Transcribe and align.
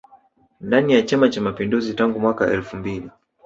Ndani 0.61 0.93
ya 0.93 1.01
chama 1.01 1.29
cha 1.29 1.41
mapinduzi 1.41 1.93
tangu 1.93 2.19
mwaka 2.19 2.51
elfu 2.51 2.77
mbili 2.77 3.11